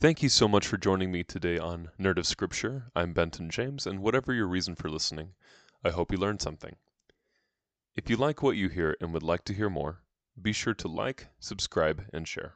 Thank 0.00 0.22
you 0.22 0.28
so 0.28 0.46
much 0.46 0.64
for 0.64 0.76
joining 0.76 1.10
me 1.10 1.24
today 1.24 1.58
on 1.58 1.90
Nerd 1.98 2.18
of 2.18 2.26
Scripture. 2.28 2.84
I'm 2.94 3.12
Benton 3.12 3.50
James, 3.50 3.84
and 3.84 4.00
whatever 4.00 4.32
your 4.32 4.46
reason 4.46 4.76
for 4.76 4.88
listening, 4.88 5.34
I 5.82 5.90
hope 5.90 6.12
you 6.12 6.18
learned 6.18 6.40
something. 6.40 6.76
If 7.96 8.08
you 8.08 8.16
like 8.16 8.40
what 8.40 8.56
you 8.56 8.68
hear 8.68 8.96
and 9.00 9.12
would 9.12 9.24
like 9.24 9.42
to 9.46 9.52
hear 9.52 9.68
more, 9.68 10.04
be 10.40 10.52
sure 10.52 10.74
to 10.74 10.86
like, 10.86 11.26
subscribe, 11.40 12.04
and 12.12 12.28
share. 12.28 12.54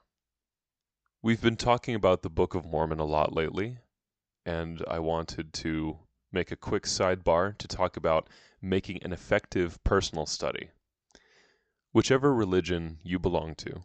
We've 1.20 1.42
been 1.42 1.56
talking 1.56 1.96
about 1.96 2.22
the 2.22 2.30
Book 2.30 2.54
of 2.54 2.64
Mormon 2.64 3.00
a 3.00 3.04
lot 3.04 3.34
lately, 3.34 3.78
and 4.46 4.80
I 4.86 5.00
wanted 5.00 5.52
to 5.54 5.98
make 6.30 6.52
a 6.52 6.56
quick 6.56 6.84
sidebar 6.84 7.58
to 7.58 7.66
talk 7.66 7.96
about 7.96 8.28
making 8.60 9.02
an 9.02 9.12
effective 9.12 9.82
personal 9.82 10.26
study. 10.26 10.70
Whichever 11.90 12.32
religion 12.32 13.00
you 13.02 13.18
belong 13.18 13.56
to, 13.56 13.82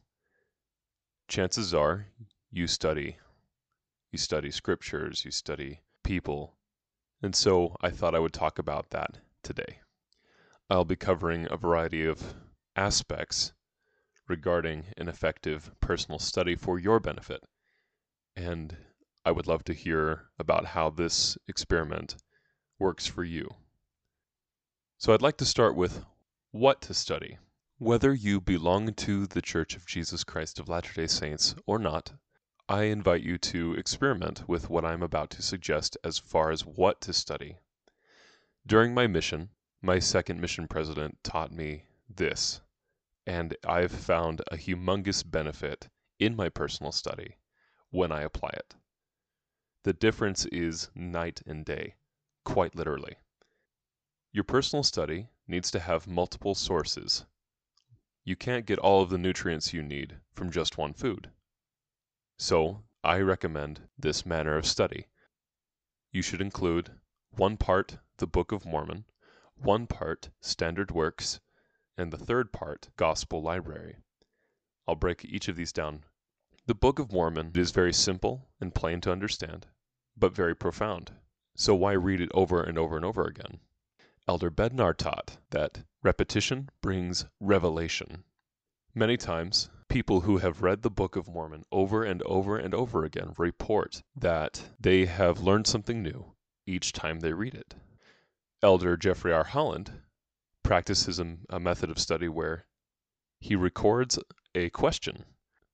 chances 1.28 1.74
are 1.74 2.06
you 2.52 2.68
study 2.68 3.18
you 4.18 4.20
study 4.20 4.50
scriptures, 4.50 5.26
you 5.26 5.30
study 5.30 5.80
people. 6.04 6.56
And 7.22 7.36
so 7.36 7.76
I 7.82 7.92
thought 7.92 8.16
I 8.16 8.20
would 8.20 8.34
talk 8.34 8.58
about 8.58 8.90
that 8.90 9.20
today. 9.44 9.82
I'll 10.72 10.86
be 10.86 10.96
covering 10.96 11.46
a 11.52 11.56
variety 11.56 12.04
of 12.04 12.34
aspects 12.76 13.54
regarding 14.28 14.86
an 14.98 15.08
effective 15.08 15.70
personal 15.82 16.18
study 16.18 16.56
for 16.56 16.80
your 16.80 17.00
benefit. 17.00 17.44
And 18.36 18.76
I 19.24 19.30
would 19.30 19.46
love 19.46 19.64
to 19.66 19.74
hear 19.74 20.24
about 20.40 20.66
how 20.66 20.90
this 20.90 21.38
experiment 21.48 22.16
works 22.80 23.06
for 23.06 23.24
you. 23.24 23.48
So 24.98 25.14
I'd 25.14 25.22
like 25.22 25.38
to 25.38 25.46
start 25.46 25.76
with 25.76 26.04
what 26.50 26.82
to 26.82 26.96
study. 26.96 27.38
Whether 27.78 28.16
you 28.16 28.42
belong 28.42 28.96
to 28.96 29.28
the 29.28 29.44
Church 29.44 29.76
of 29.76 29.86
Jesus 29.86 30.24
Christ 30.24 30.60
of 30.60 30.68
Latter 30.68 30.94
day 30.94 31.06
Saints 31.06 31.54
or 31.68 31.78
not, 31.78 32.14
I 32.70 32.84
invite 32.84 33.24
you 33.24 33.38
to 33.38 33.76
experiment 33.76 34.44
with 34.46 34.70
what 34.70 34.84
I'm 34.84 35.02
about 35.02 35.30
to 35.32 35.42
suggest 35.42 35.98
as 36.04 36.20
far 36.20 36.52
as 36.52 36.66
what 36.66 37.00
to 37.02 37.14
study. 37.14 37.60
During 38.66 38.94
my 38.94 39.08
mission, 39.08 39.52
my 39.82 40.00
second 40.00 40.42
mission 40.42 40.68
president 40.68 41.24
taught 41.24 41.54
me 41.54 41.86
this, 42.10 42.60
and 43.26 43.56
I've 43.66 43.94
found 43.94 44.42
a 44.52 44.58
humongous 44.58 45.24
benefit 45.24 45.88
in 46.20 46.36
my 46.36 46.50
personal 46.50 46.92
study 46.92 47.38
when 47.90 48.12
I 48.12 48.24
apply 48.24 48.50
it. 48.50 48.76
The 49.84 49.94
difference 49.94 50.46
is 50.48 50.90
night 50.94 51.42
and 51.46 51.64
day, 51.64 51.96
quite 52.44 52.76
literally. 52.76 53.16
Your 54.34 54.44
personal 54.44 54.84
study 54.84 55.30
needs 55.48 55.72
to 55.72 55.80
have 55.80 56.06
multiple 56.06 56.54
sources. 56.54 57.26
You 58.26 58.36
can't 58.36 58.66
get 58.66 58.78
all 58.78 59.02
of 59.02 59.10
the 59.10 59.18
nutrients 59.18 59.72
you 59.72 59.82
need 59.82 60.20
from 60.34 60.52
just 60.52 60.78
one 60.78 60.94
food. 60.94 61.32
So, 62.40 62.84
I 63.04 63.20
recommend 63.20 63.90
this 63.98 64.26
manner 64.26 64.56
of 64.58 64.68
study. 64.68 65.08
You 66.12 66.22
should 66.22 66.40
include 66.40 66.92
one 67.32 67.58
part 67.58 67.98
the 68.18 68.28
Book 68.28 68.52
of 68.52 68.64
Mormon, 68.64 69.06
one 69.56 69.88
part 69.88 70.30
standard 70.40 70.92
works, 70.92 71.40
and 71.98 72.12
the 72.12 72.18
third 72.18 72.54
part 72.54 72.90
gospel 72.96 73.42
library. 73.42 73.98
I'll 74.88 74.96
break 74.96 75.26
each 75.26 75.48
of 75.48 75.56
these 75.56 75.74
down. 75.74 76.06
The 76.68 76.76
Book 76.76 77.00
of 77.00 77.12
Mormon 77.12 77.54
is 77.56 77.72
very 77.72 77.94
simple 77.94 78.48
and 78.62 78.76
plain 78.76 79.02
to 79.02 79.12
understand, 79.12 79.66
but 80.16 80.36
very 80.36 80.56
profound. 80.56 81.14
So 81.56 81.74
why 81.74 81.94
read 81.94 82.22
it 82.22 82.32
over 82.36 82.62
and 82.62 82.78
over 82.78 82.96
and 82.98 83.06
over 83.06 83.26
again? 83.26 83.62
Elder 84.28 84.52
Bednar 84.52 84.96
taught 84.96 85.38
that 85.50 85.86
repetition 86.04 86.70
brings 86.82 87.26
revelation. 87.40 88.26
Many 88.94 89.18
times 89.18 89.70
people 89.90 90.22
who 90.22 90.38
have 90.38 90.62
read 90.62 90.82
the 90.82 90.90
Book 90.90 91.16
of 91.16 91.28
Mormon 91.28 91.64
over 91.72 92.04
and 92.04 92.22
over 92.24 92.58
and 92.58 92.74
over 92.74 93.04
again 93.04 93.34
report 93.38 94.04
that 94.16 94.62
they 94.80 95.06
have 95.06 95.42
learned 95.42 95.68
something 95.68 96.04
new 96.04 96.34
each 96.66 96.92
time 96.92 97.20
they 97.20 97.34
read 97.34 97.56
it. 97.56 97.76
Elder 98.62 98.98
Jeffrey 98.98 99.32
R. 99.32 99.44
Holland 99.44 99.92
practices 100.64 101.20
a, 101.20 101.60
method 101.60 101.90
of 101.90 102.00
study 102.00 102.28
where 102.28 102.66
he 103.40 103.56
records 103.56 104.20
a 104.54 104.70
question 104.72 105.26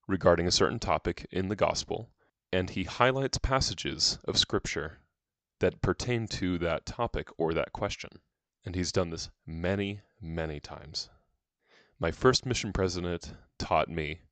regarding 0.07 0.47
a 0.47 0.51
certain 0.51 0.79
topic 0.79 1.25
in 1.31 1.47
the 1.47 1.55
gospel 1.55 2.11
and 2.51 2.69
he 2.69 2.83
highlights 2.83 3.39
passages 3.39 4.19
of 4.25 4.37
scripture 4.37 4.99
that 5.59 5.81
pertain 5.81 6.27
to 6.27 6.57
that 6.59 6.85
topic 6.85 7.29
or 7.37 7.53
that 7.53 7.73
question. 7.73 8.11
And 8.65 8.75
he's 8.75 8.91
done 8.91 9.09
this 9.09 9.29
many, 9.45 10.01
many 10.21 10.59
times. 10.59 11.09
My 12.03 12.11
first 12.11 12.45
mission 12.45 12.73
president 12.73 13.33
taught 13.57 13.87
me, 13.87 14.23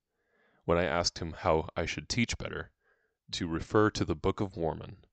when 0.65 0.77
I 0.77 0.83
asked 0.83 1.19
him 1.19 1.31
how 1.31 1.69
I 1.73 1.85
should 1.85 2.09
teach 2.09 2.37
better, 2.37 2.73
to 3.31 3.47
refer 3.47 3.89
to 3.91 4.03
the 4.03 4.13
Book 4.13 4.41
of 4.41 4.57
Mormon 4.57 5.05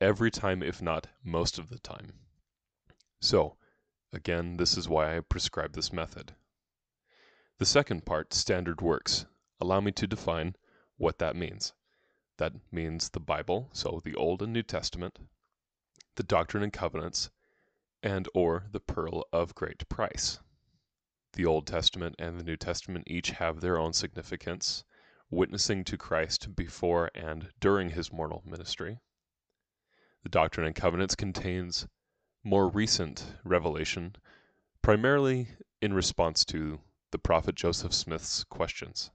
every 0.00 0.30
time, 0.30 0.62
if 0.62 0.80
not 0.80 1.08
most 1.24 1.58
of 1.58 1.70
the 1.70 1.80
time. 1.80 2.12
So, 3.20 3.56
again, 4.12 4.58
this 4.58 4.76
is 4.76 4.88
why 4.88 5.16
I 5.16 5.22
prescribe 5.22 5.72
this 5.72 5.92
method. 5.92 6.36
The 7.58 7.66
second 7.66 8.06
part, 8.06 8.32
standard 8.32 8.80
works, 8.80 9.26
allow 9.60 9.80
me 9.80 9.90
to 9.90 10.06
define 10.06 10.54
what 10.98 11.18
that 11.18 11.34
means. 11.34 11.72
That 12.36 12.52
means 12.70 13.08
the 13.08 13.18
Bible, 13.18 13.70
so 13.72 14.00
the 14.04 14.14
Old 14.14 14.40
and 14.40 14.52
New 14.52 14.62
Testament, 14.62 15.18
the 16.14 16.22
Doctrine 16.22 16.62
and 16.62 16.72
Covenants, 16.72 17.30
and 18.04 18.28
or 18.34 18.68
the 18.70 18.78
Pearl 18.78 19.24
of 19.32 19.56
Great 19.56 19.88
Price 19.88 20.38
the 21.34 21.46
Old 21.46 21.66
Testament 21.66 22.14
and 22.18 22.38
the 22.38 22.44
New 22.44 22.56
Testament 22.56 23.04
each 23.06 23.30
have 23.30 23.60
their 23.60 23.78
own 23.78 23.92
significance, 23.92 24.84
witnessing 25.30 25.82
to 25.84 25.96
Christ 25.96 26.54
before 26.54 27.10
and 27.14 27.50
during 27.58 27.90
his 27.90 28.12
mortal 28.12 28.42
ministry. 28.44 29.00
The 30.22 30.28
Doctrine 30.28 30.66
and 30.66 30.76
Covenants 30.76 31.14
contains 31.14 31.86
more 32.44 32.68
recent 32.68 33.34
revelation, 33.44 34.16
primarily 34.82 35.48
in 35.80 35.94
response 35.94 36.44
to 36.46 36.80
the 37.12 37.18
prophet 37.18 37.54
Joseph 37.54 37.94
Smith's 37.94 38.44
questions. 38.44 39.10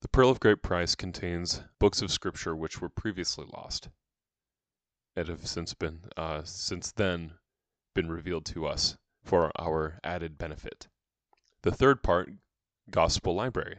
The 0.00 0.08
Pearl 0.08 0.30
of 0.30 0.40
Great 0.40 0.62
Price 0.62 0.94
contains 0.94 1.62
books 1.78 2.02
of 2.02 2.10
Scripture 2.10 2.56
which 2.56 2.80
were 2.80 2.88
previously 2.88 3.46
lost, 3.52 3.88
and 5.16 5.28
have 5.28 5.46
since 5.46 5.74
been 5.74 6.04
uh, 6.16 6.42
since 6.44 6.92
then 6.92 7.34
been 7.94 8.10
revealed 8.10 8.44
to 8.46 8.66
us 8.66 8.96
for 9.22 9.52
our 9.60 10.00
added 10.02 10.38
benefit. 10.38 10.88
The 11.62 11.70
third 11.70 12.02
part, 12.02 12.28
Gospel 12.90 13.36
Library. 13.36 13.78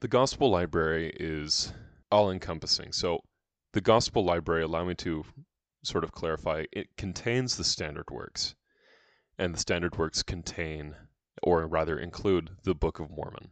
The 0.00 0.08
Gospel 0.08 0.50
Library 0.50 1.12
is 1.20 1.74
all 2.10 2.30
encompassing. 2.30 2.92
So, 2.92 3.20
the 3.74 3.82
Gospel 3.82 4.24
Library, 4.24 4.62
allow 4.62 4.84
me 4.86 4.94
to 4.96 5.26
sort 5.84 6.04
of 6.04 6.12
clarify, 6.12 6.64
it 6.72 6.88
contains 6.96 7.56
the 7.56 7.64
standard 7.64 8.10
works. 8.10 8.54
And 9.38 9.54
the 9.54 9.58
standard 9.58 9.98
works 9.98 10.22
contain, 10.22 10.96
or 11.42 11.66
rather 11.66 11.98
include, 11.98 12.56
the 12.62 12.74
Book 12.74 12.98
of 12.98 13.10
Mormon. 13.10 13.50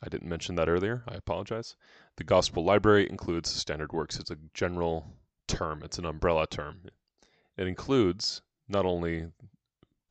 I 0.00 0.08
didn't 0.08 0.28
mention 0.28 0.54
that 0.54 0.68
earlier. 0.68 1.02
I 1.08 1.14
apologize. 1.14 1.74
The 2.16 2.24
Gospel 2.24 2.64
Library 2.64 3.10
includes 3.10 3.52
the 3.52 3.58
standard 3.58 3.92
works. 3.92 4.20
It's 4.20 4.30
a 4.30 4.38
general 4.54 5.16
term, 5.48 5.82
it's 5.82 5.98
an 5.98 6.06
umbrella 6.06 6.46
term. 6.46 6.82
It 7.56 7.66
includes 7.66 8.40
not 8.68 8.86
only 8.86 9.32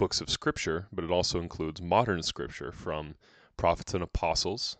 books 0.01 0.19
of 0.19 0.31
scripture, 0.31 0.87
but 0.91 1.03
it 1.03 1.11
also 1.11 1.39
includes 1.39 1.79
modern 1.79 2.23
scripture 2.23 2.71
from 2.71 3.13
prophets 3.55 3.93
and 3.93 4.01
apostles 4.01 4.75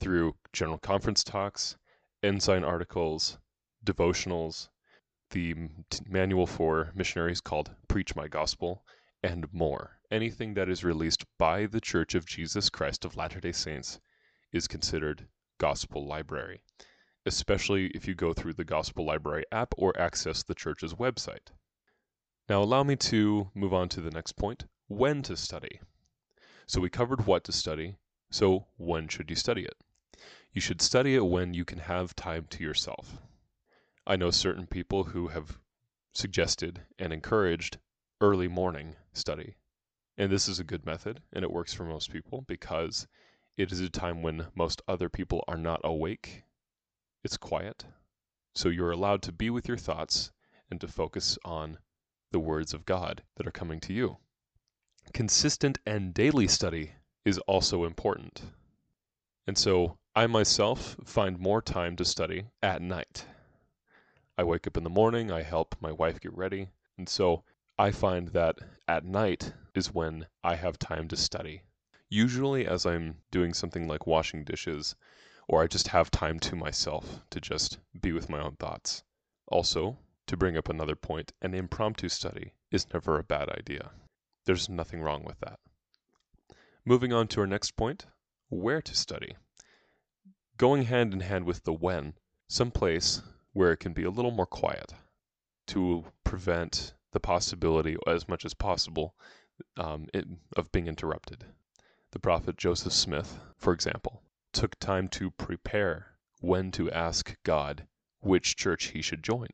through 0.00 0.34
general 0.52 0.76
conference 0.76 1.22
talks, 1.22 1.76
ensign 2.24 2.64
articles, 2.64 3.38
devotionals, 3.86 4.68
the 5.30 5.54
manual 6.04 6.48
for 6.48 6.90
missionaries 6.96 7.40
called 7.40 7.70
Preach 7.86 8.16
My 8.16 8.26
Gospel, 8.26 8.84
and 9.22 9.46
more. 9.54 10.00
Anything 10.10 10.54
that 10.54 10.68
is 10.68 10.82
released 10.82 11.24
by 11.38 11.66
the 11.66 11.80
Church 11.80 12.16
of 12.16 12.26
Jesus 12.26 12.68
Christ 12.68 13.04
of 13.04 13.16
Latter 13.16 13.38
day 13.38 13.52
Saints 13.52 14.00
is 14.52 14.66
considered 14.66 15.28
Gospel 15.58 16.04
Library, 16.04 16.60
especially 17.24 17.86
if 17.94 18.08
you 18.08 18.16
go 18.16 18.32
through 18.32 18.54
the 18.54 18.64
Gospel 18.64 19.06
Library 19.06 19.44
app 19.52 19.72
or 19.76 19.96
access 19.96 20.42
the 20.42 20.56
church's 20.56 20.94
website. 20.94 21.52
Now 22.50 22.64
allow 22.64 22.82
me 22.82 22.96
to 22.96 23.48
move 23.54 23.72
on 23.72 23.88
to 23.90 24.00
the 24.00 24.10
next 24.10 24.32
point, 24.32 24.64
when 24.88 25.22
to 25.22 25.36
study. 25.36 25.80
So 26.66 26.80
we 26.80 26.90
covered 26.90 27.24
what 27.24 27.44
to 27.44 27.52
study, 27.52 27.94
so 28.28 28.66
when 28.76 29.06
should 29.06 29.30
you 29.30 29.36
study 29.36 29.62
it? 29.62 29.76
You 30.52 30.60
should 30.60 30.82
study 30.82 31.14
it 31.14 31.24
when 31.24 31.54
you 31.54 31.64
can 31.64 31.78
have 31.78 32.16
time 32.16 32.48
to 32.50 32.64
yourself. 32.64 33.18
I 34.04 34.16
know 34.16 34.32
certain 34.32 34.66
people 34.66 35.04
who 35.04 35.28
have 35.28 35.60
suggested 36.12 36.82
and 36.98 37.12
encouraged 37.12 37.78
early 38.20 38.48
morning 38.48 38.96
study. 39.12 39.54
And 40.18 40.32
this 40.32 40.48
is 40.48 40.58
a 40.58 40.64
good 40.64 40.84
method, 40.84 41.22
and 41.32 41.44
it 41.44 41.52
works 41.52 41.72
for 41.72 41.84
most 41.84 42.10
people 42.10 42.42
because 42.48 43.06
it 43.56 43.70
is 43.70 43.78
a 43.78 43.88
time 43.88 44.22
when 44.22 44.48
most 44.56 44.82
other 44.88 45.08
people 45.08 45.44
are 45.46 45.56
not 45.56 45.82
awake. 45.84 46.42
It's 47.22 47.36
quiet. 47.36 47.84
So 48.56 48.70
you're 48.70 48.90
allowed 48.90 49.22
to 49.22 49.32
be 49.32 49.50
with 49.50 49.68
your 49.68 49.76
thoughts 49.76 50.32
and 50.68 50.80
to 50.80 50.88
focus 50.88 51.38
on 51.44 51.78
the 52.30 52.40
words 52.40 52.74
of 52.74 52.86
God 52.86 53.22
that 53.36 53.46
are 53.46 53.52
coming 53.52 53.80
to 53.80 53.92
you. 53.92 54.18
Consistent 55.12 55.78
and 55.84 56.14
daily 56.14 56.46
study 56.46 56.92
is 57.24 57.38
also 57.38 57.84
important. 57.84 58.42
And 59.46 59.58
so 59.58 59.98
I 60.14 60.26
myself 60.26 60.96
find 61.04 61.38
more 61.38 61.62
time 61.62 61.96
to 61.96 62.04
study 62.04 62.44
at 62.62 62.82
night. 62.82 63.26
I 64.38 64.44
wake 64.44 64.66
up 64.66 64.76
in 64.76 64.84
the 64.84 64.90
morning, 64.90 65.30
I 65.30 65.42
help 65.42 65.76
my 65.80 65.92
wife 65.92 66.20
get 66.20 66.36
ready, 66.36 66.68
and 66.96 67.08
so 67.08 67.44
I 67.78 67.90
find 67.90 68.28
that 68.28 68.58
at 68.86 69.04
night 69.04 69.52
is 69.74 69.94
when 69.94 70.26
I 70.44 70.56
have 70.56 70.78
time 70.78 71.08
to 71.08 71.16
study. 71.16 71.62
Usually, 72.08 72.66
as 72.66 72.86
I'm 72.86 73.16
doing 73.30 73.54
something 73.54 73.88
like 73.88 74.06
washing 74.06 74.44
dishes, 74.44 74.94
or 75.48 75.62
I 75.62 75.66
just 75.66 75.88
have 75.88 76.10
time 76.10 76.38
to 76.40 76.56
myself 76.56 77.20
to 77.30 77.40
just 77.40 77.78
be 78.00 78.12
with 78.12 78.28
my 78.28 78.40
own 78.40 78.56
thoughts. 78.56 79.02
Also, 79.48 79.98
to 80.30 80.36
bring 80.36 80.56
up 80.56 80.68
another 80.68 80.94
point, 80.94 81.32
an 81.42 81.54
impromptu 81.54 82.08
study 82.08 82.52
is 82.70 82.86
never 82.94 83.18
a 83.18 83.24
bad 83.24 83.48
idea. 83.48 83.90
There's 84.46 84.68
nothing 84.68 85.02
wrong 85.02 85.24
with 85.24 85.40
that. 85.40 85.58
Moving 86.84 87.12
on 87.12 87.26
to 87.28 87.40
our 87.40 87.48
next 87.48 87.72
point 87.72 88.06
where 88.48 88.80
to 88.80 88.94
study. 88.94 89.34
Going 90.56 90.84
hand 90.84 91.12
in 91.12 91.18
hand 91.18 91.46
with 91.46 91.64
the 91.64 91.72
when, 91.72 92.14
some 92.48 92.70
place 92.70 93.22
where 93.54 93.72
it 93.72 93.78
can 93.78 93.92
be 93.92 94.04
a 94.04 94.10
little 94.10 94.30
more 94.30 94.46
quiet 94.46 94.94
to 95.66 96.04
prevent 96.22 96.94
the 97.10 97.18
possibility, 97.18 97.96
as 98.06 98.28
much 98.28 98.44
as 98.44 98.54
possible, 98.54 99.16
um, 99.76 100.06
it, 100.14 100.28
of 100.56 100.70
being 100.70 100.86
interrupted. 100.86 101.44
The 102.12 102.20
prophet 102.20 102.56
Joseph 102.56 102.92
Smith, 102.92 103.40
for 103.56 103.72
example, 103.72 104.22
took 104.52 104.78
time 104.78 105.08
to 105.08 105.32
prepare 105.32 106.14
when 106.40 106.70
to 106.70 106.88
ask 106.92 107.36
God 107.42 107.88
which 108.20 108.54
church 108.54 108.90
he 108.90 109.02
should 109.02 109.24
join. 109.24 109.48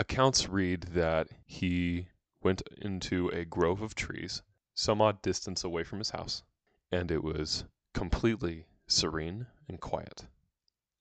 Accounts 0.00 0.48
read 0.48 0.84
that 0.94 1.28
he 1.44 2.08
went 2.42 2.62
into 2.78 3.28
a 3.28 3.44
grove 3.44 3.82
of 3.82 3.94
trees 3.94 4.40
some 4.74 5.02
odd 5.02 5.20
distance 5.20 5.62
away 5.62 5.84
from 5.84 5.98
his 5.98 6.08
house, 6.08 6.42
and 6.90 7.10
it 7.10 7.22
was 7.22 7.66
completely 7.92 8.64
serene 8.86 9.46
and 9.68 9.78
quiet. 9.78 10.26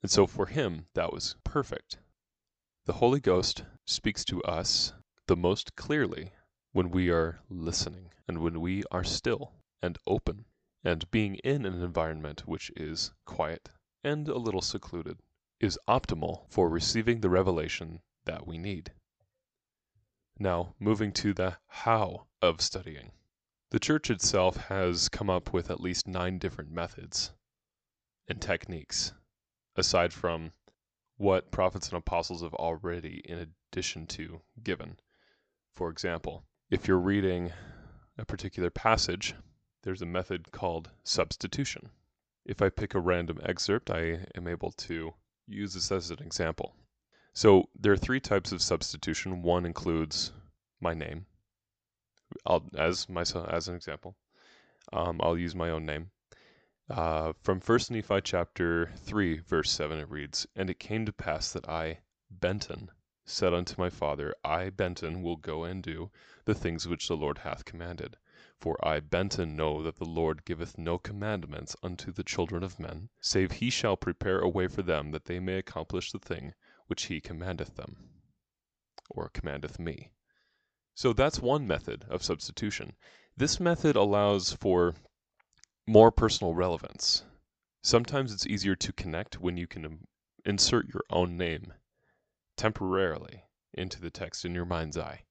And 0.02 0.12
so 0.12 0.28
for 0.28 0.48
him, 0.48 0.88
that 0.96 1.14
was 1.14 1.38
perfect. 1.46 2.00
The 2.88 2.92
Holy 3.00 3.22
Ghost 3.22 3.64
speaks 3.86 4.26
to 4.26 4.44
us 4.44 4.92
the 5.28 5.38
most 5.38 5.78
clearly 5.78 6.34
when 6.74 6.92
we 6.92 7.10
are 7.10 7.40
listening 7.50 8.12
and 8.28 8.40
when 8.40 8.60
we 8.60 8.84
are 8.92 9.06
still 9.06 9.54
and 9.82 9.98
open 10.08 10.44
and 10.84 11.10
being 11.10 11.36
in 11.36 11.66
an 11.66 11.82
environment 11.82 12.46
which 12.46 12.70
is 12.76 13.14
quiet 13.24 13.70
and 14.04 14.28
a 14.28 14.38
little 14.38 14.62
secluded 14.62 15.22
is 15.62 15.80
optimal 15.88 16.50
for 16.50 16.68
receiving 16.68 17.22
the 17.22 17.30
revelation 17.30 18.02
that 18.26 18.46
we 18.46 18.58
need. 18.58 18.92
Now, 20.38 20.74
moving 20.80 21.12
to 21.14 21.34
the 21.34 21.58
how 21.68 22.28
of 22.42 22.62
studying. 22.62 23.12
The 23.72 23.80
church 23.80 24.10
itself 24.10 24.58
has 24.68 25.10
come 25.10 25.30
up 25.30 25.54
with 25.54 25.70
at 25.70 25.82
least 25.82 26.08
nine 26.08 26.40
different 26.40 26.72
methods 26.72 27.34
and 28.28 28.42
techniques, 28.42 29.14
aside 29.76 30.14
from 30.14 30.54
what 31.18 31.52
prophets 31.52 31.90
and 31.90 31.98
apostles 31.98 32.42
have 32.42 32.54
already, 32.54 33.22
in 33.26 33.38
addition 33.72 34.08
to, 34.08 34.42
given. 34.64 34.98
For 35.76 35.90
example, 35.90 36.46
if 36.70 36.88
you're 36.88 36.98
reading 36.98 37.52
a 38.18 38.26
particular 38.26 38.70
passage, 38.70 39.36
there's 39.84 40.02
a 40.02 40.06
method 40.06 40.52
called 40.52 40.90
substitution. 41.04 41.90
If 42.46 42.62
I 42.62 42.70
pick 42.70 42.96
a 42.96 43.00
random 43.00 43.40
excerpt, 43.44 43.90
I 43.90 44.26
am 44.36 44.48
able 44.48 44.72
to 44.72 45.14
use 45.48 45.74
this 45.74 45.92
as 45.92 46.12
an 46.12 46.20
example. 46.20 46.76
So 47.34 47.70
there 47.80 47.94
are 47.94 47.98
three 47.98 48.20
types 48.20 48.52
of 48.52 48.62
substitution. 48.62 49.44
One 49.44 49.66
includes 49.66 50.32
my 50.82 50.94
name. 50.94 51.26
I'll 52.46 52.68
as 52.78 53.08
myself 53.08 53.48
as 53.50 53.68
an 53.68 53.76
example. 53.76 54.16
Um, 54.92 55.20
I'll 55.24 55.38
use 55.38 55.56
my 55.56 55.70
own 55.70 55.86
name. 55.86 56.12
Uh, 56.90 57.34
from 57.42 57.60
First 57.60 57.92
Nephi 57.92 58.22
chapter 58.22 58.92
three, 58.98 59.40
verse 59.40 59.70
seven, 59.70 60.00
it 60.00 60.10
reads, 60.10 60.48
"And 60.56 60.70
it 60.70 60.80
came 60.80 61.06
to 61.06 61.14
pass 61.14 61.54
that 61.54 61.70
I, 61.70 62.00
Benton, 62.32 62.90
said 63.26 63.54
unto 63.54 63.76
my 63.78 63.92
father, 63.92 64.34
I, 64.44 64.72
Benton, 64.72 65.22
will 65.22 65.36
go 65.36 65.64
and 65.64 65.84
do 65.84 66.10
the 66.46 66.56
things 66.56 66.88
which 66.88 67.08
the 67.08 67.16
Lord 67.16 67.40
hath 67.40 67.64
commanded. 67.64 68.18
For 68.58 68.76
I, 68.86 69.00
Benton, 69.02 69.56
know 69.56 69.84
that 69.84 69.98
the 69.98 70.06
Lord 70.06 70.46
giveth 70.46 70.80
no 70.80 70.98
commandments 70.98 71.76
unto 71.84 72.12
the 72.12 72.24
children 72.24 72.64
of 72.64 72.80
men, 72.80 73.10
save 73.22 73.52
he 73.54 73.70
shall 73.70 73.96
prepare 73.96 74.40
a 74.40 74.50
way 74.50 74.68
for 74.68 74.82
them 74.82 75.12
that 75.12 75.26
they 75.26 75.40
may 75.40 75.58
accomplish 75.60 76.12
the 76.12 76.20
thing 76.20 76.56
which 76.90 77.04
he 77.04 77.22
commandeth 77.22 77.76
them, 77.76 77.96
or 79.10 79.30
commandeth 79.30 79.78
me. 79.80 80.12
So 80.96 81.14
that's 81.14 81.40
one 81.40 81.66
method 81.66 82.06
of 82.10 82.24
substitution. 82.24 82.94
This 83.38 83.60
method 83.60 83.96
allows 83.96 84.52
for 84.54 84.96
more 85.88 86.12
personal 86.12 86.54
relevance. 86.54 87.24
Sometimes 87.84 88.34
it's 88.34 88.46
easier 88.46 88.76
to 88.76 88.92
connect 88.92 89.40
when 89.40 89.56
you 89.56 89.66
can 89.66 90.08
insert 90.44 90.90
your 90.94 91.04
own 91.10 91.38
name 91.38 91.74
temporarily 92.58 93.44
into 93.74 94.02
the 94.02 94.10
text 94.10 94.44
in 94.44 94.54
your 94.54 94.66
mind's 94.66 94.98
eye. 94.98 95.24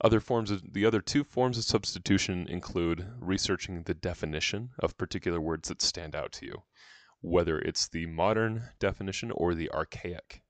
Other 0.00 0.20
forms 0.20 0.52
of 0.52 0.74
the 0.74 0.86
other 0.86 1.00
two 1.00 1.24
forms 1.24 1.58
of 1.58 1.64
substitution 1.64 2.46
include 2.46 3.10
researching 3.18 3.82
the 3.82 3.94
definition 3.94 4.70
of 4.78 4.96
particular 4.96 5.40
words 5.40 5.68
that 5.70 5.82
stand 5.82 6.14
out 6.14 6.30
to 6.34 6.46
you, 6.46 6.62
whether 7.20 7.58
it's 7.58 7.88
the 7.88 8.06
modern 8.06 8.70
definition 8.78 9.32
or 9.32 9.54
the 9.54 9.70
archaic. 9.70 10.43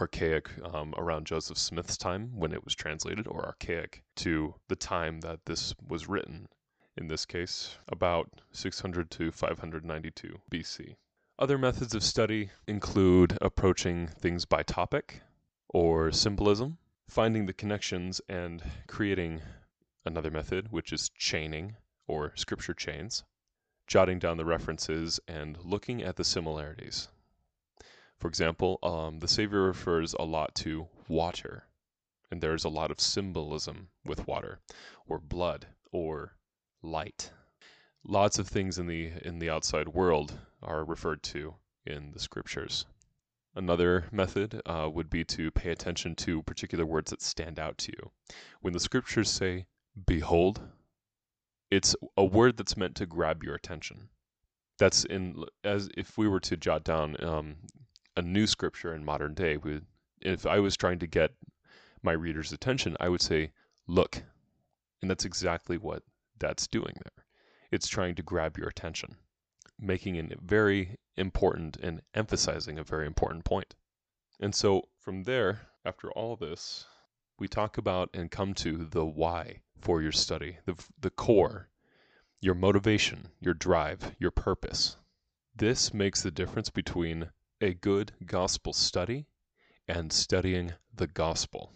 Archaic 0.00 0.48
um, 0.64 0.94
around 0.96 1.26
Joseph 1.26 1.58
Smith's 1.58 1.96
time 1.96 2.30
when 2.34 2.52
it 2.52 2.64
was 2.64 2.74
translated, 2.74 3.26
or 3.26 3.44
archaic 3.44 4.02
to 4.16 4.54
the 4.68 4.76
time 4.76 5.20
that 5.20 5.44
this 5.44 5.74
was 5.86 6.08
written, 6.08 6.48
in 6.96 7.08
this 7.08 7.26
case, 7.26 7.76
about 7.88 8.40
600 8.52 9.10
to 9.10 9.30
592 9.30 10.40
BC. 10.50 10.96
Other 11.38 11.58
methods 11.58 11.94
of 11.94 12.02
study 12.02 12.50
include 12.66 13.36
approaching 13.40 14.06
things 14.06 14.44
by 14.44 14.62
topic 14.62 15.20
or 15.68 16.12
symbolism, 16.12 16.78
finding 17.08 17.46
the 17.46 17.52
connections 17.52 18.20
and 18.28 18.62
creating 18.86 19.42
another 20.04 20.30
method, 20.30 20.70
which 20.70 20.92
is 20.92 21.10
chaining 21.10 21.76
or 22.06 22.32
scripture 22.36 22.74
chains, 22.74 23.24
jotting 23.86 24.18
down 24.18 24.36
the 24.36 24.44
references 24.44 25.20
and 25.28 25.58
looking 25.64 26.02
at 26.02 26.16
the 26.16 26.24
similarities. 26.24 27.08
For 28.22 28.28
example, 28.28 28.78
um, 28.84 29.18
the 29.18 29.26
Savior 29.26 29.62
refers 29.62 30.14
a 30.14 30.22
lot 30.22 30.54
to 30.54 30.86
water, 31.08 31.66
and 32.30 32.40
there's 32.40 32.62
a 32.62 32.68
lot 32.68 32.92
of 32.92 33.00
symbolism 33.00 33.88
with 34.04 34.28
water, 34.28 34.60
or 35.08 35.18
blood, 35.18 35.66
or 35.90 36.36
light. 36.82 37.32
Lots 38.04 38.38
of 38.38 38.46
things 38.46 38.78
in 38.78 38.86
the 38.86 39.10
in 39.24 39.40
the 39.40 39.50
outside 39.50 39.88
world 39.88 40.38
are 40.62 40.84
referred 40.84 41.24
to 41.34 41.56
in 41.84 42.12
the 42.12 42.20
scriptures. 42.20 42.86
Another 43.56 44.04
method 44.12 44.62
uh, 44.66 44.88
would 44.88 45.10
be 45.10 45.24
to 45.24 45.50
pay 45.50 45.72
attention 45.72 46.14
to 46.14 46.44
particular 46.44 46.86
words 46.86 47.10
that 47.10 47.22
stand 47.22 47.58
out 47.58 47.76
to 47.78 47.90
you. 47.90 48.12
When 48.60 48.72
the 48.72 48.78
scriptures 48.78 49.30
say, 49.30 49.66
behold, 50.06 50.60
it's 51.72 51.96
a 52.16 52.24
word 52.24 52.56
that's 52.56 52.76
meant 52.76 52.94
to 52.98 53.04
grab 53.06 53.42
your 53.42 53.56
attention. 53.56 54.10
That's 54.78 55.04
in, 55.04 55.44
as 55.64 55.90
if 55.96 56.16
we 56.16 56.28
were 56.28 56.40
to 56.40 56.56
jot 56.56 56.84
down 56.84 57.16
um, 57.24 57.56
a 58.16 58.22
new 58.22 58.46
scripture 58.46 58.94
in 58.94 59.04
modern 59.04 59.34
day, 59.34 59.56
we, 59.56 59.80
if 60.20 60.46
I 60.46 60.58
was 60.58 60.76
trying 60.76 60.98
to 61.00 61.06
get 61.06 61.32
my 62.02 62.12
reader's 62.12 62.52
attention, 62.52 62.96
I 63.00 63.08
would 63.08 63.22
say, 63.22 63.52
look. 63.86 64.22
And 65.00 65.10
that's 65.10 65.24
exactly 65.24 65.78
what 65.78 66.02
that's 66.38 66.66
doing 66.66 66.94
there. 66.94 67.24
It's 67.70 67.88
trying 67.88 68.14
to 68.16 68.22
grab 68.22 68.58
your 68.58 68.68
attention 68.68 69.16
making 69.82 70.16
a 70.16 70.28
very 70.40 70.96
important 71.16 71.76
and 71.76 72.00
emphasizing 72.14 72.78
a 72.78 72.84
very 72.84 73.06
important 73.06 73.44
point. 73.44 73.74
And 74.40 74.54
so 74.54 74.88
from 74.98 75.24
there, 75.24 75.62
after 75.84 76.10
all 76.12 76.36
this, 76.36 76.86
we 77.38 77.48
talk 77.48 77.76
about 77.76 78.08
and 78.14 78.30
come 78.30 78.54
to 78.54 78.84
the 78.84 79.04
why 79.04 79.62
for 79.80 80.00
your 80.00 80.12
study, 80.12 80.58
the, 80.64 80.76
the 81.00 81.10
core, 81.10 81.68
your 82.40 82.54
motivation, 82.54 83.28
your 83.40 83.54
drive, 83.54 84.14
your 84.18 84.30
purpose. 84.30 84.96
This 85.54 85.92
makes 85.92 86.22
the 86.22 86.30
difference 86.30 86.70
between 86.70 87.30
a 87.62 87.74
good 87.74 88.10
gospel 88.26 88.72
study 88.72 89.24
and 89.86 90.12
studying 90.12 90.72
the 90.92 91.06
gospel. 91.06 91.72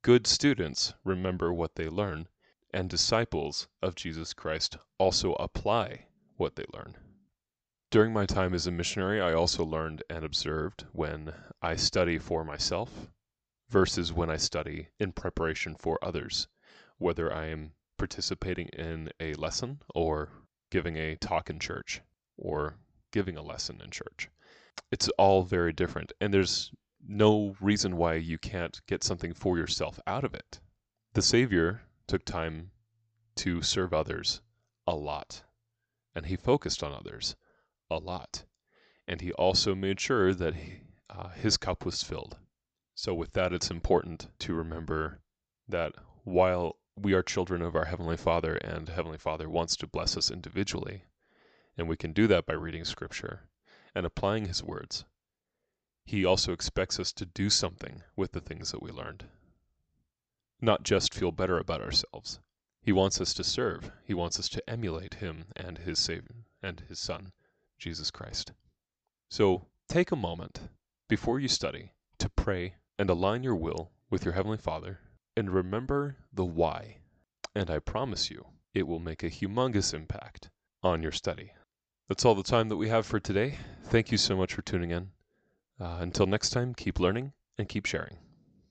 Good 0.00 0.26
students 0.26 0.94
remember 1.04 1.52
what 1.52 1.74
they 1.74 1.90
learn, 1.90 2.26
and 2.72 2.88
disciples 2.88 3.68
of 3.82 3.96
Jesus 3.96 4.32
Christ 4.32 4.78
also 4.96 5.34
apply 5.34 6.06
what 6.38 6.56
they 6.56 6.64
learn. 6.72 6.96
During 7.90 8.14
my 8.14 8.24
time 8.24 8.54
as 8.54 8.66
a 8.66 8.70
missionary, 8.70 9.20
I 9.20 9.34
also 9.34 9.62
learned 9.62 10.02
and 10.08 10.24
observed 10.24 10.86
when 10.92 11.34
I 11.60 11.76
study 11.76 12.16
for 12.16 12.42
myself 12.42 13.08
versus 13.68 14.10
when 14.10 14.30
I 14.30 14.38
study 14.38 14.88
in 14.98 15.12
preparation 15.12 15.74
for 15.74 15.98
others, 16.00 16.48
whether 16.96 17.30
I 17.30 17.48
am 17.48 17.72
participating 17.98 18.68
in 18.68 19.10
a 19.20 19.34
lesson 19.34 19.82
or 19.94 20.30
giving 20.70 20.96
a 20.96 21.16
talk 21.16 21.50
in 21.50 21.58
church 21.58 22.00
or 22.38 22.78
giving 23.12 23.36
a 23.36 23.42
lesson 23.42 23.82
in 23.84 23.90
church. 23.90 24.30
It's 24.90 25.08
all 25.10 25.44
very 25.44 25.72
different, 25.72 26.12
and 26.20 26.34
there's 26.34 26.72
no 27.06 27.54
reason 27.60 27.96
why 27.96 28.14
you 28.14 28.38
can't 28.38 28.80
get 28.86 29.04
something 29.04 29.32
for 29.32 29.56
yourself 29.56 30.00
out 30.06 30.24
of 30.24 30.34
it. 30.34 30.60
The 31.12 31.22
Savior 31.22 31.82
took 32.08 32.24
time 32.24 32.72
to 33.36 33.62
serve 33.62 33.92
others 33.92 34.40
a 34.86 34.96
lot, 34.96 35.44
and 36.14 36.26
he 36.26 36.36
focused 36.36 36.82
on 36.82 36.92
others 36.92 37.36
a 37.90 37.98
lot. 37.98 38.46
and 39.06 39.20
he 39.20 39.32
also 39.34 39.74
made 39.74 40.00
sure 40.00 40.34
that 40.34 40.54
he, 40.54 40.80
uh, 41.10 41.28
his 41.28 41.56
cup 41.56 41.84
was 41.84 42.02
filled. 42.02 42.38
So, 42.94 43.14
with 43.14 43.32
that, 43.34 43.52
it's 43.52 43.70
important 43.70 44.28
to 44.40 44.54
remember 44.54 45.20
that 45.68 45.94
while 46.24 46.78
we 46.96 47.12
are 47.12 47.22
children 47.22 47.62
of 47.62 47.76
our 47.76 47.84
Heavenly 47.84 48.16
Father, 48.16 48.56
and 48.56 48.88
Heavenly 48.88 49.18
Father 49.18 49.48
wants 49.48 49.76
to 49.76 49.86
bless 49.86 50.16
us 50.16 50.30
individually, 50.30 51.04
and 51.76 51.88
we 51.88 51.96
can 51.96 52.12
do 52.12 52.26
that 52.28 52.46
by 52.46 52.54
reading 52.54 52.84
Scripture 52.84 53.48
and 53.94 54.04
applying 54.04 54.46
His 54.46 54.62
words, 54.62 55.04
He 56.04 56.24
also 56.24 56.52
expects 56.52 56.98
us 56.98 57.12
to 57.12 57.26
do 57.26 57.50
something 57.50 58.02
with 58.16 58.32
the 58.32 58.40
things 58.40 58.72
that 58.72 58.82
we 58.82 58.90
learned, 58.90 59.24
not 60.60 60.82
just 60.82 61.14
feel 61.14 61.32
better 61.32 61.58
about 61.58 61.80
ourselves. 61.80 62.40
He 62.82 62.92
wants 62.92 63.20
us 63.20 63.32
to 63.34 63.44
serve. 63.44 63.90
He 64.04 64.12
wants 64.12 64.38
us 64.38 64.48
to 64.50 64.68
emulate 64.68 65.14
Him 65.14 65.46
and 65.56 65.78
His 65.78 65.98
Savior 65.98 66.44
and 66.62 66.80
His 66.88 66.98
Son, 66.98 67.32
Jesus 67.78 68.10
Christ. 68.10 68.52
So 69.30 69.66
take 69.88 70.10
a 70.10 70.16
moment 70.16 70.68
before 71.08 71.40
you 71.40 71.48
study 71.48 71.92
to 72.18 72.28
pray 72.28 72.74
and 72.98 73.08
align 73.08 73.42
your 73.42 73.56
will 73.56 73.90
with 74.10 74.24
your 74.24 74.34
Heavenly 74.34 74.58
Father 74.58 75.00
and 75.36 75.50
remember 75.50 76.16
the 76.32 76.44
why. 76.44 76.98
And 77.54 77.70
I 77.70 77.78
promise 77.78 78.30
you, 78.30 78.46
it 78.74 78.86
will 78.86 78.98
make 78.98 79.22
a 79.22 79.30
humongous 79.30 79.94
impact 79.94 80.50
on 80.82 81.02
your 81.02 81.12
study. 81.12 81.52
That's 82.08 82.24
all 82.24 82.34
the 82.34 82.42
time 82.42 82.68
that 82.68 82.76
we 82.76 82.88
have 82.88 83.06
for 83.06 83.18
today. 83.18 83.58
Thank 83.84 84.12
you 84.12 84.18
so 84.18 84.36
much 84.36 84.52
for 84.52 84.62
tuning 84.62 84.90
in. 84.90 85.10
Uh, 85.80 85.98
until 86.00 86.26
next 86.26 86.50
time, 86.50 86.74
keep 86.74 87.00
learning 87.00 87.32
and 87.56 87.68
keep 87.68 87.86
sharing. 87.86 88.18